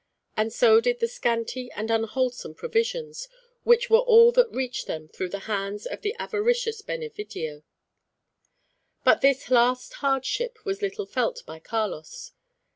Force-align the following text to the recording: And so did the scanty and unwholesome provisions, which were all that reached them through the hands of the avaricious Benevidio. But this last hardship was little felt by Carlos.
And 0.35 0.51
so 0.51 0.81
did 0.81 0.99
the 0.99 1.07
scanty 1.07 1.71
and 1.73 1.91
unwholesome 1.91 2.55
provisions, 2.55 3.29
which 3.63 3.87
were 3.87 3.99
all 3.99 4.31
that 4.31 4.49
reached 4.49 4.87
them 4.87 5.07
through 5.07 5.29
the 5.29 5.41
hands 5.45 5.85
of 5.85 6.01
the 6.01 6.15
avaricious 6.17 6.81
Benevidio. 6.81 7.61
But 9.03 9.21
this 9.21 9.51
last 9.51 9.93
hardship 10.01 10.57
was 10.65 10.81
little 10.81 11.05
felt 11.05 11.43
by 11.45 11.59
Carlos. 11.59 12.31